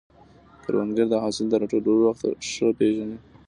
[0.63, 3.17] کروندګر د حاصل د راټولولو وخت ښه پېژني